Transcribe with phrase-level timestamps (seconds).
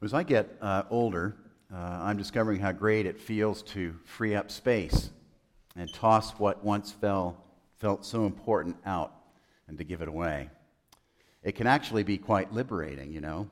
[0.00, 1.34] As I get uh, older,
[1.74, 5.10] uh, I'm discovering how great it feels to free up space
[5.74, 7.36] and toss what once felt,
[7.78, 9.12] felt so important out
[9.66, 10.50] and to give it away.
[11.42, 13.48] It can actually be quite liberating, you know.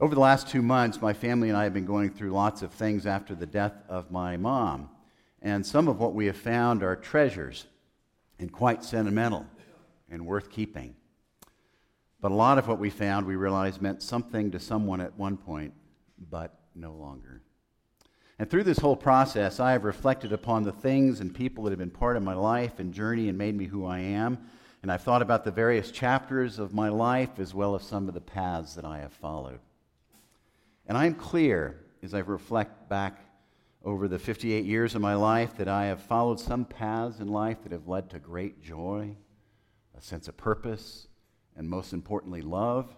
[0.00, 2.72] Over the last two months, my family and I have been going through lots of
[2.72, 4.90] things after the death of my mom.
[5.40, 7.66] And some of what we have found are treasures
[8.40, 9.46] and quite sentimental
[10.10, 10.96] and worth keeping.
[12.22, 15.36] But a lot of what we found, we realized, meant something to someone at one
[15.36, 15.74] point,
[16.30, 17.42] but no longer.
[18.38, 21.80] And through this whole process, I have reflected upon the things and people that have
[21.80, 24.38] been part of my life and journey and made me who I am.
[24.82, 28.14] And I've thought about the various chapters of my life as well as some of
[28.14, 29.58] the paths that I have followed.
[30.86, 33.18] And I'm clear as I reflect back
[33.84, 37.64] over the 58 years of my life that I have followed some paths in life
[37.64, 39.16] that have led to great joy,
[39.96, 41.08] a sense of purpose,
[41.56, 42.94] and most importantly, love.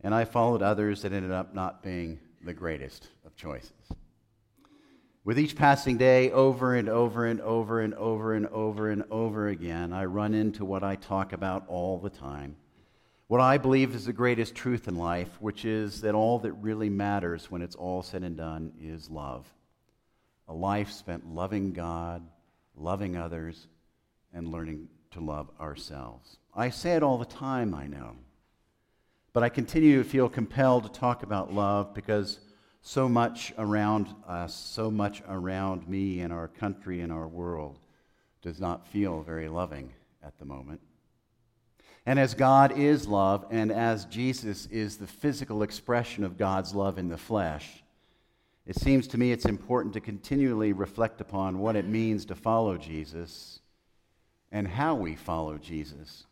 [0.00, 3.72] And I followed others that ended up not being the greatest of choices.
[5.24, 9.48] With each passing day, over and over and over and over and over and over
[9.48, 12.56] again, I run into what I talk about all the time.
[13.28, 16.90] What I believe is the greatest truth in life, which is that all that really
[16.90, 19.50] matters when it's all said and done is love.
[20.48, 22.22] A life spent loving God,
[22.76, 23.66] loving others,
[24.34, 26.36] and learning to love ourselves.
[26.54, 28.16] I say it all the time, I know.
[29.32, 32.40] But I continue to feel compelled to talk about love because
[32.82, 37.78] so much around us, so much around me and our country and our world
[38.42, 39.92] does not feel very loving
[40.22, 40.80] at the moment.
[42.06, 46.98] And as God is love, and as Jesus is the physical expression of God's love
[46.98, 47.82] in the flesh,
[48.66, 52.76] it seems to me it's important to continually reflect upon what it means to follow
[52.76, 53.60] Jesus
[54.54, 56.26] and how we follow Jesus.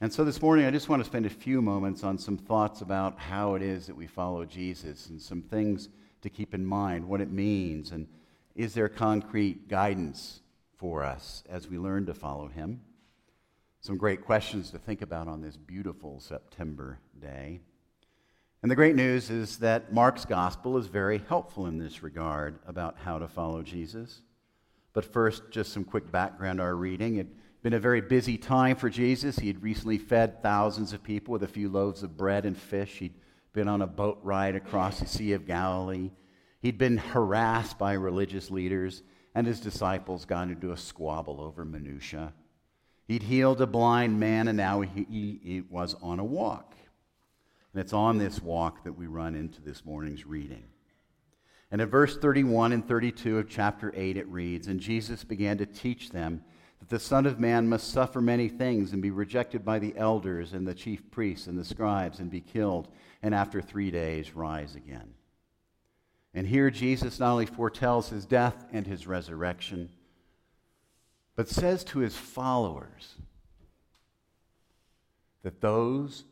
[0.00, 2.82] And so this morning, I just want to spend a few moments on some thoughts
[2.82, 5.88] about how it is that we follow Jesus and some things
[6.22, 8.06] to keep in mind, what it means, and
[8.54, 10.40] is there concrete guidance
[10.76, 12.80] for us as we learn to follow him?
[13.80, 17.58] Some great questions to think about on this beautiful September day.
[18.62, 22.98] And the great news is that Mark's gospel is very helpful in this regard about
[22.98, 24.22] how to follow Jesus.
[24.92, 27.16] But first, just some quick background our reading.
[27.16, 29.38] It had been a very busy time for Jesus.
[29.38, 32.98] He had recently fed thousands of people with a few loaves of bread and fish.
[32.98, 33.14] He'd
[33.52, 36.10] been on a boat ride across the Sea of Galilee.
[36.60, 39.02] He'd been harassed by religious leaders,
[39.34, 42.32] and his disciples got into a squabble over minutia.
[43.08, 46.74] He'd healed a blind man, and now he, he, he was on a walk.
[47.72, 50.64] And it's on this walk that we run into this morning's reading.
[51.72, 55.64] And in verse 31 and 32 of chapter 8, it reads And Jesus began to
[55.64, 56.44] teach them
[56.78, 60.52] that the Son of Man must suffer many things and be rejected by the elders
[60.52, 62.88] and the chief priests and the scribes and be killed,
[63.22, 65.14] and after three days rise again.
[66.34, 69.88] And here Jesus not only foretells his death and his resurrection,
[71.36, 73.14] but says to his followers
[75.42, 76.24] that those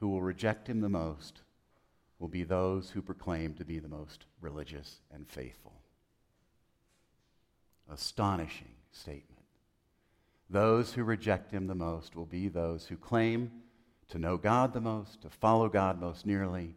[0.00, 1.40] who will reject him the most
[2.18, 5.74] will be those who proclaim to be the most religious and faithful.
[7.92, 9.44] Astonishing statement.
[10.48, 13.50] Those who reject him the most will be those who claim
[14.08, 16.76] to know God the most, to follow God most nearly.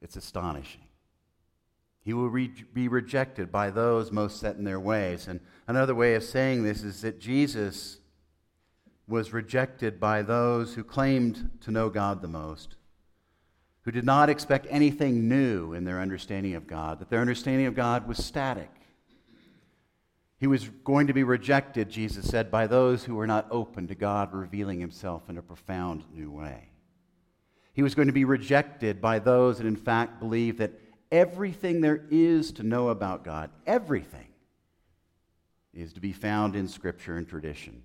[0.00, 0.82] It's astonishing.
[2.04, 5.28] He will re- be rejected by those most set in their ways.
[5.28, 7.98] And another way of saying this is that Jesus
[9.06, 12.76] was rejected by those who claimed to know God the most,
[13.82, 17.74] who did not expect anything new in their understanding of God, that their understanding of
[17.74, 18.70] God was static.
[20.38, 23.94] He was going to be rejected, Jesus said, by those who were not open to
[23.94, 26.68] God revealing himself in a profound new way.
[27.74, 30.72] He was going to be rejected by those that, in fact, believe that
[31.10, 34.28] everything there is to know about God, everything,
[35.72, 37.82] is to be found in Scripture and tradition,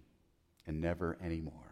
[0.66, 1.67] and never anymore.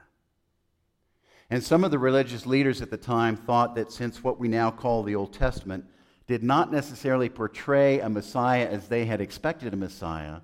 [1.56, 4.70] And some of the religious leaders at the time thought that since what we now
[4.70, 5.86] call the Old Testament
[6.28, 10.42] did not necessarily portray a Messiah as they had expected a Messiah,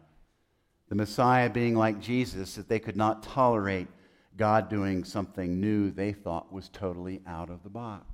[0.88, 3.90] the Messiah being like Jesus, that they could not tolerate
[4.38, 8.06] God doing something new they thought was totally out of the box.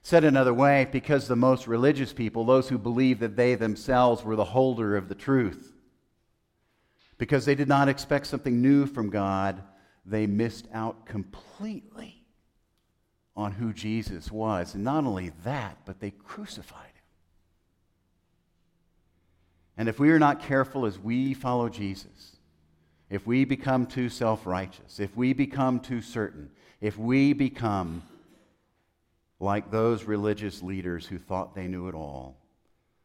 [0.00, 4.34] Said another way, because the most religious people, those who believed that they themselves were
[4.34, 5.74] the holder of the truth,
[7.18, 9.62] because they did not expect something new from God,
[10.06, 12.24] they missed out completely
[13.36, 14.74] on who Jesus was.
[14.74, 16.92] And not only that, but they crucified him.
[19.76, 22.36] and if we are not careful as we follow Jesus,
[23.10, 26.50] if we become too self righteous, if we become too certain,
[26.80, 28.02] if we become
[29.38, 32.38] like those religious leaders who thought they knew it all,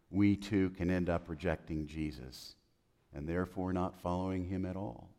[0.10, 2.56] we too can end up rejecting Jesus
[3.14, 5.11] and therefore not following him at all.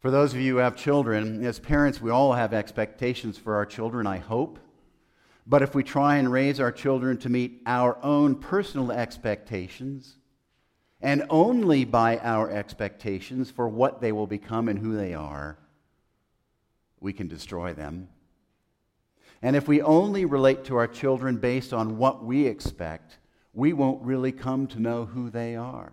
[0.00, 3.66] For those of you who have children, as parents, we all have expectations for our
[3.66, 4.58] children, I hope.
[5.46, 10.16] But if we try and raise our children to meet our own personal expectations,
[11.02, 15.58] and only by our expectations for what they will become and who they are,
[16.98, 18.08] we can destroy them.
[19.42, 23.18] And if we only relate to our children based on what we expect,
[23.52, 25.92] we won't really come to know who they are.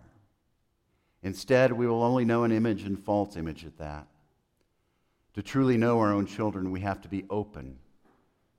[1.23, 4.07] Instead, we will only know an image and false image at that.
[5.33, 7.77] To truly know our own children, we have to be open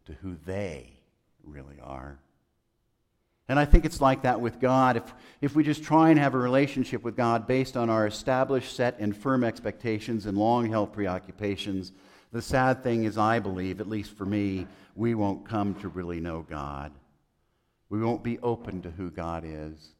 [0.06, 0.92] to who they
[1.44, 2.18] really are.
[3.48, 4.96] And I think it's like that with God.
[4.96, 8.76] If, if we just try and have a relationship with God based on our established,
[8.76, 11.92] set, and firm expectations and long held preoccupations,
[12.30, 16.20] the sad thing is, I believe, at least for me, we won't come to really
[16.20, 16.92] know God.
[17.88, 19.94] We won't be open to who God is,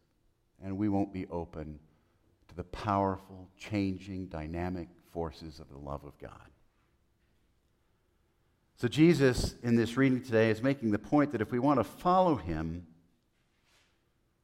[0.63, 1.79] and we won't be open
[2.59, 6.33] the powerful, changing, dynamic forces of the love of God.
[8.77, 11.85] So, Jesus, in this reading today, is making the point that if we want to
[11.85, 12.87] follow him,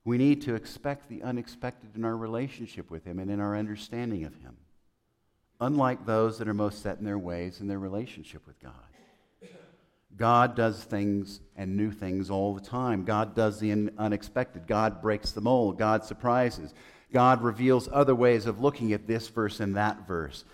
[0.05, 4.25] we need to expect the unexpected in our relationship with him and in our understanding
[4.25, 4.57] of him
[5.61, 8.73] unlike those that are most set in their ways in their relationship with God.
[10.17, 13.05] God does things and new things all the time.
[13.05, 14.67] God does the unexpected.
[14.67, 15.79] God breaks the mold.
[15.79, 16.73] God surprises.
[17.13, 20.45] God reveals other ways of looking at this verse and that verse.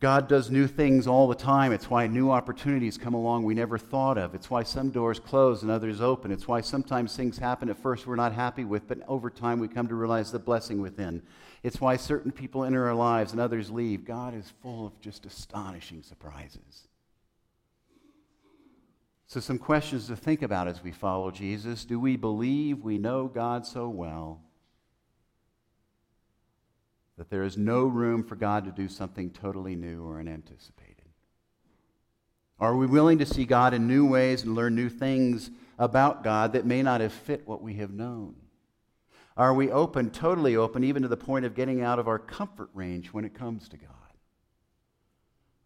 [0.00, 1.72] God does new things all the time.
[1.72, 4.34] It's why new opportunities come along we never thought of.
[4.34, 6.32] It's why some doors close and others open.
[6.32, 9.68] It's why sometimes things happen at first we're not happy with, but over time we
[9.68, 11.22] come to realize the blessing within.
[11.62, 14.06] It's why certain people enter our lives and others leave.
[14.06, 16.88] God is full of just astonishing surprises.
[19.30, 21.84] So, some questions to think about as we follow Jesus.
[21.84, 24.40] Do we believe we know God so well
[27.16, 31.04] that there is no room for God to do something totally new or unanticipated?
[32.58, 36.52] Are we willing to see God in new ways and learn new things about God
[36.54, 38.34] that may not have fit what we have known?
[39.36, 42.70] Are we open, totally open, even to the point of getting out of our comfort
[42.74, 44.09] range when it comes to God?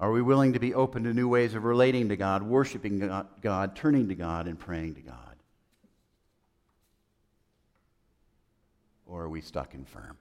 [0.00, 2.98] Are we willing to be open to new ways of relating to God, worshiping
[3.40, 5.36] God, turning to God, and praying to God?
[9.06, 10.16] Or are we stuck and firm?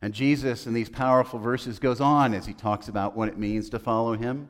[0.00, 3.70] And Jesus, in these powerful verses, goes on as he talks about what it means
[3.70, 4.48] to follow him.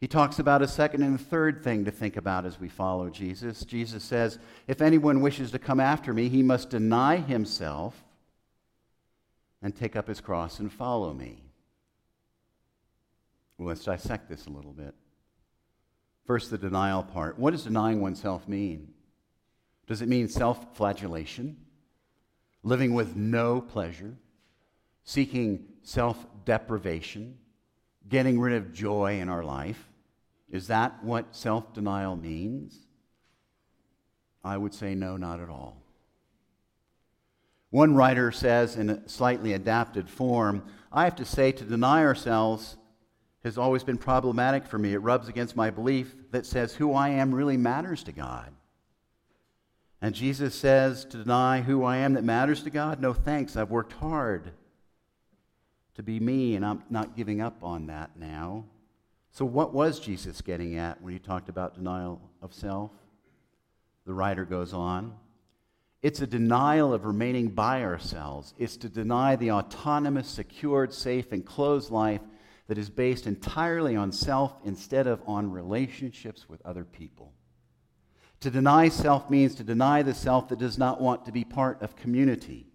[0.00, 3.64] He talks about a second and third thing to think about as we follow Jesus.
[3.64, 8.02] Jesus says, If anyone wishes to come after me, he must deny himself
[9.62, 11.42] and take up his cross and follow me.
[13.56, 14.94] Well, let's dissect this a little bit.
[16.26, 17.38] First, the denial part.
[17.38, 18.92] What does denying oneself mean?
[19.86, 21.56] Does it mean self flagellation?
[22.62, 24.16] Living with no pleasure?
[25.04, 27.38] Seeking self deprivation?
[28.08, 29.88] Getting rid of joy in our life?
[30.50, 32.78] Is that what self denial means?
[34.44, 35.81] I would say no, not at all.
[37.72, 42.76] One writer says in a slightly adapted form I have to say, to deny ourselves
[43.44, 44.92] has always been problematic for me.
[44.92, 48.52] It rubs against my belief that says who I am really matters to God.
[50.02, 53.00] And Jesus says to deny who I am that matters to God?
[53.00, 53.56] No thanks.
[53.56, 54.52] I've worked hard
[55.94, 58.66] to be me, and I'm not giving up on that now.
[59.30, 62.90] So, what was Jesus getting at when he talked about denial of self?
[64.04, 65.14] The writer goes on.
[66.02, 68.54] It's a denial of remaining by ourselves.
[68.58, 72.20] It's to deny the autonomous, secured, safe, and closed life
[72.66, 77.32] that is based entirely on self instead of on relationships with other people.
[78.40, 81.80] To deny self means to deny the self that does not want to be part
[81.80, 82.66] of community,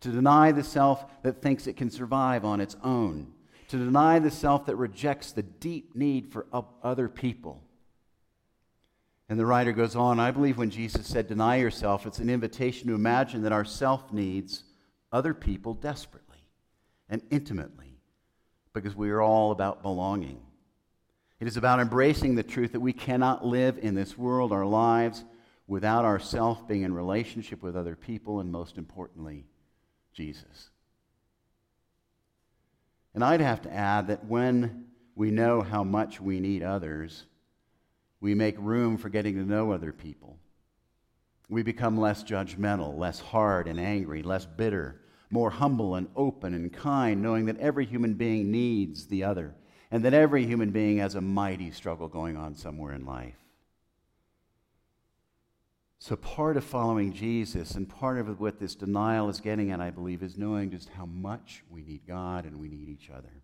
[0.00, 3.32] to deny the self that thinks it can survive on its own,
[3.68, 6.46] to deny the self that rejects the deep need for
[6.82, 7.62] other people.
[9.28, 12.88] And the writer goes on I believe when Jesus said, Deny yourself, it's an invitation
[12.88, 14.64] to imagine that our self needs
[15.12, 16.38] other people desperately
[17.08, 17.98] and intimately
[18.72, 20.40] because we are all about belonging.
[21.40, 25.24] It is about embracing the truth that we cannot live in this world, our lives,
[25.66, 29.44] without ourself being in relationship with other people and, most importantly,
[30.12, 30.70] Jesus.
[33.14, 37.24] And I'd have to add that when we know how much we need others,
[38.20, 40.38] we make room for getting to know other people.
[41.48, 46.72] We become less judgmental, less hard and angry, less bitter, more humble and open and
[46.72, 49.54] kind, knowing that every human being needs the other.
[49.88, 53.36] and that every human being has a mighty struggle going on somewhere in life.
[55.98, 59.90] So, part of following Jesus and part of what this denial is getting at, I
[59.90, 63.42] believe, is knowing just how much we need God and we need each other.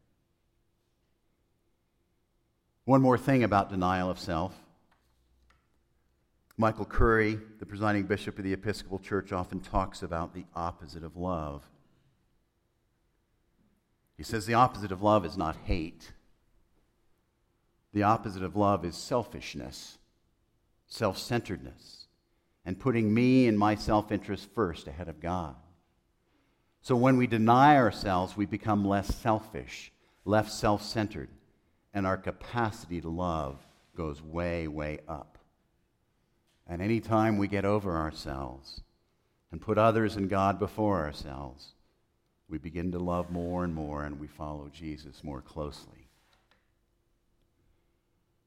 [2.84, 4.54] One more thing about denial of self.
[6.56, 11.16] Michael Curry, the presiding bishop of the Episcopal Church, often talks about the opposite of
[11.16, 11.62] love.
[14.16, 16.12] He says the opposite of love is not hate,
[17.92, 19.98] the opposite of love is selfishness,
[20.86, 22.06] self centeredness,
[22.64, 25.54] and putting me and my self interest first ahead of God.
[26.80, 29.92] So when we deny ourselves, we become less selfish,
[30.24, 31.28] less self centered,
[31.94, 33.58] and our capacity to love
[33.96, 35.38] goes way, way up.
[36.66, 38.82] And any time we get over ourselves
[39.50, 41.75] and put others and God before ourselves,
[42.49, 46.08] we begin to love more and more and we follow Jesus more closely.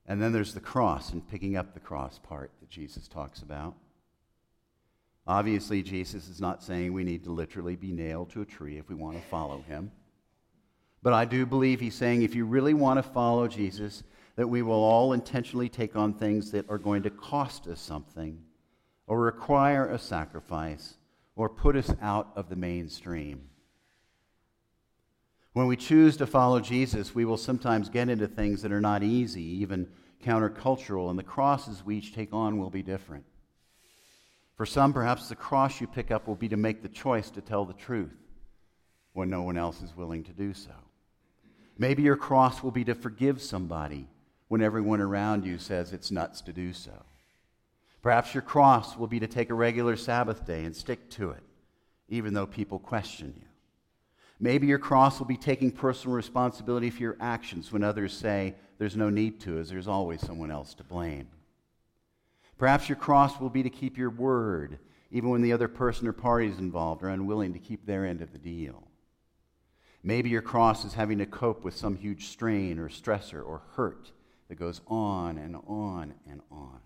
[0.08, 3.76] And then there's the cross and picking up the cross part that Jesus talks about.
[5.28, 8.88] Obviously, Jesus is not saying we need to literally be nailed to a tree if
[8.88, 9.92] we want to follow him.
[11.06, 14.02] But I do believe he's saying if you really want to follow Jesus,
[14.38, 18.42] that we will all intentionally take on things that are going to cost us something,
[19.06, 20.96] or require a sacrifice,
[21.36, 23.50] or put us out of the mainstream.
[25.54, 29.04] When we choose to follow Jesus, we will sometimes get into things that are not
[29.04, 29.88] easy, even
[30.24, 33.26] countercultural, and the crosses we each take on will be different.
[34.58, 37.42] For some, perhaps the cross you pick up will be to make the choice to
[37.42, 38.18] tell the truth
[39.14, 40.72] when no one else is willing to do so.
[41.78, 44.08] Maybe your cross will be to forgive somebody
[44.48, 47.04] when everyone around you says it's nuts to do so.
[48.02, 51.44] Perhaps your cross will be to take a regular Sabbath day and stick to it,
[52.08, 53.48] even though people question you.
[54.40, 58.98] Maybe your cross will be taking personal responsibility for your actions when others say there's
[58.98, 61.28] no need to, as there's always someone else to blame.
[62.58, 64.80] Perhaps your cross will be to keep your word,
[65.12, 68.32] even when the other person or parties involved are unwilling to keep their end of
[68.32, 68.84] the deal.
[70.06, 74.12] Maybe your cross is having to cope with some huge strain or stressor or hurt
[74.48, 76.80] that goes on and on and on.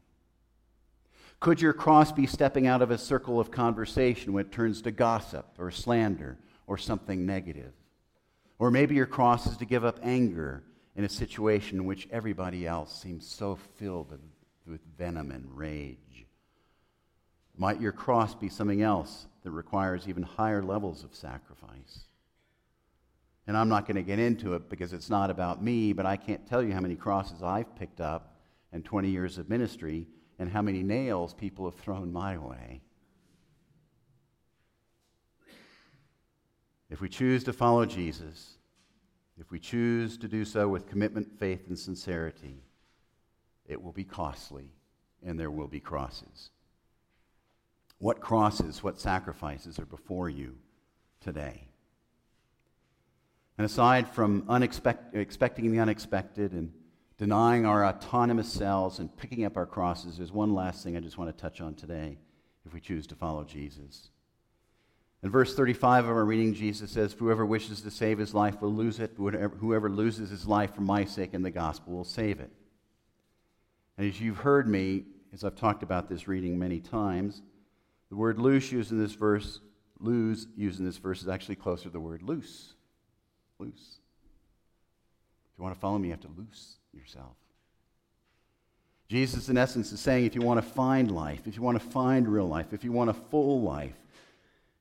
[1.41, 4.91] Could your cross be stepping out of a circle of conversation when it turns to
[4.91, 7.73] gossip or slander or something negative?
[8.57, 10.63] Or maybe your cross is to give up anger
[10.95, 14.17] in a situation in which everybody else seems so filled
[14.65, 16.25] with venom and rage.
[17.57, 22.05] Might your cross be something else that requires even higher levels of sacrifice?
[23.49, 26.17] And I'm not going to get into it because it's not about me, but I
[26.17, 28.35] can't tell you how many crosses I've picked up
[28.71, 30.05] in 20 years of ministry
[30.37, 32.81] and how many nails people have thrown my way.
[36.91, 38.59] If we choose to follow Jesus,
[39.39, 42.61] if we choose to do so with commitment, faith, and sincerity,
[43.65, 44.69] it will be costly
[45.25, 46.51] and there will be crosses.
[47.97, 50.55] What crosses, what sacrifices are before you
[51.19, 51.68] today?
[53.59, 56.71] And aside from unexpect- expecting the unexpected and
[57.17, 61.17] denying our autonomous selves and picking up our crosses, there's one last thing I just
[61.17, 62.19] want to touch on today
[62.65, 64.11] if we choose to follow Jesus.
[65.23, 68.73] In verse 35 of our reading, Jesus says, Whoever wishes to save his life will
[68.73, 69.15] lose it.
[69.17, 72.53] Whoever loses his life for my sake and the gospel will save it.
[73.97, 77.41] And as you've heard me, as I've talked about this reading many times,
[78.09, 79.59] the word loose used in this verse,
[79.99, 82.75] lose used in this verse is actually closer to the word loose
[83.59, 83.99] loose.
[85.53, 87.35] If you want to follow me, you have to loose yourself.
[89.09, 91.87] Jesus, in essence, is saying if you want to find life, if you want to
[91.89, 93.95] find real life, if you want a full life,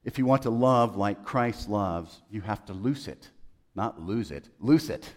[0.05, 3.31] if you want to love like Christ loves, you have to loose it.
[3.75, 5.11] Not lose it, loose it.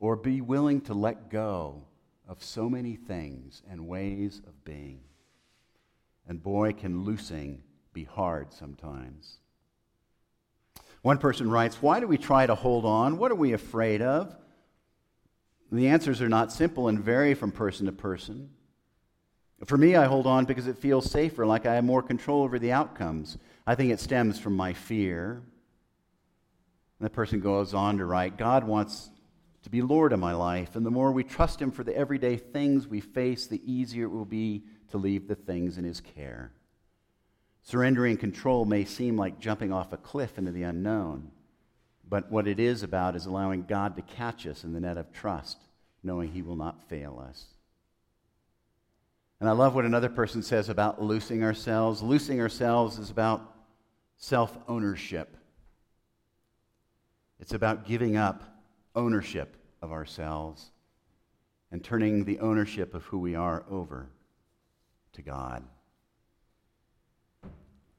[0.00, 1.82] Or be willing to let go
[2.28, 5.00] of so many things and ways of being.
[6.26, 9.38] And boy, can loosing be hard sometimes.
[11.02, 13.18] One person writes, Why do we try to hold on?
[13.18, 14.34] What are we afraid of?
[15.70, 18.50] The answers are not simple and vary from person to person.
[19.66, 22.58] For me, I hold on because it feels safer, like I have more control over
[22.58, 23.38] the outcomes.
[23.66, 25.42] I think it stems from my fear.
[26.98, 29.10] And the person goes on to write God wants
[29.64, 32.36] to be Lord of my life, and the more we trust Him for the everyday
[32.36, 36.52] things we face, the easier it will be to leave the things in His care.
[37.68, 41.30] Surrendering control may seem like jumping off a cliff into the unknown,
[42.08, 45.12] but what it is about is allowing God to catch us in the net of
[45.12, 45.58] trust,
[46.02, 47.44] knowing He will not fail us.
[49.38, 52.00] And I love what another person says about loosing ourselves.
[52.00, 53.54] Loosing ourselves is about
[54.16, 55.36] self ownership,
[57.38, 58.44] it's about giving up
[58.96, 60.70] ownership of ourselves
[61.70, 64.08] and turning the ownership of who we are over
[65.12, 65.64] to God.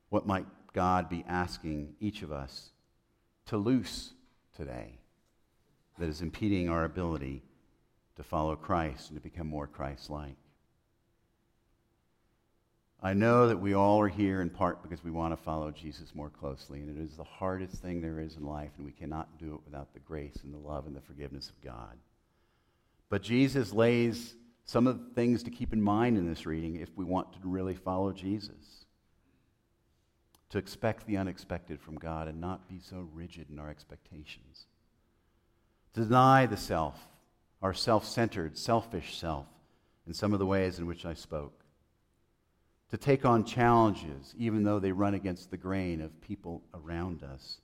[0.09, 2.71] What might God be asking each of us
[3.47, 4.13] to loose
[4.55, 4.99] today
[5.97, 7.43] that is impeding our ability
[8.15, 10.35] to follow Christ and to become more Christ like?
[13.01, 16.13] I know that we all are here in part because we want to follow Jesus
[16.13, 19.37] more closely, and it is the hardest thing there is in life, and we cannot
[19.37, 21.97] do it without the grace and the love and the forgiveness of God.
[23.09, 24.35] But Jesus lays
[24.65, 27.39] some of the things to keep in mind in this reading if we want to
[27.47, 28.85] really follow Jesus.
[30.49, 34.65] To expect the unexpected from God and not be so rigid in our expectations.
[35.93, 37.07] To deny the self,
[37.61, 39.45] our self centered, selfish self,
[40.07, 41.59] in some of the ways in which I spoke
[42.89, 47.61] to take on challenges, even though they run against the grain of people around us,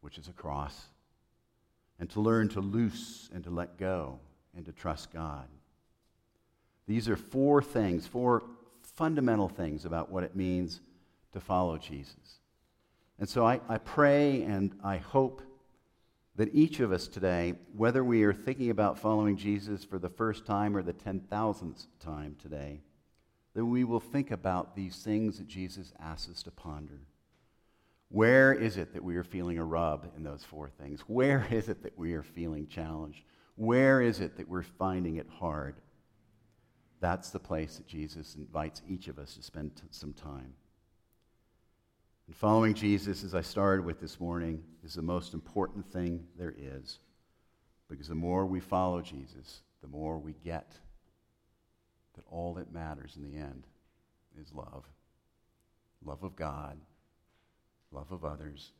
[0.00, 0.86] which is a cross,
[2.00, 4.18] and to learn to loose and to let go
[4.56, 5.46] and to trust God.
[6.88, 8.42] These are four things, four
[8.82, 10.80] fundamental things about what it means
[11.32, 12.40] to follow Jesus.
[13.18, 15.42] And so I, I pray and I hope
[16.36, 20.46] that each of us today, whether we are thinking about following Jesus for the first
[20.46, 22.80] time or the 10,000th time today,
[23.54, 27.00] that we will think about these things that Jesus asks us to ponder.
[28.08, 31.00] Where is it that we are feeling a rub in those four things?
[31.06, 33.22] Where is it that we are feeling challenged?
[33.56, 35.76] Where is it that we're finding it hard?
[37.00, 40.54] That's the place that Jesus invites each of us to spend t- some time.
[42.32, 46.54] And following Jesus, as I started with this morning, is the most important thing there
[46.56, 46.98] is.
[47.90, 50.72] Because the more we follow Jesus, the more we get
[52.14, 53.66] that all that matters in the end
[54.40, 54.84] is love
[56.02, 56.78] love of God,
[57.90, 58.72] love of others,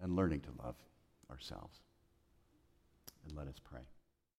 [0.00, 0.76] and learning to love
[1.32, 1.80] ourselves.
[3.26, 3.82] And let us pray.